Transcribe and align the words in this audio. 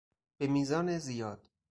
به 0.37 0.47
میزان 0.47 0.97
زیاد 0.99 1.49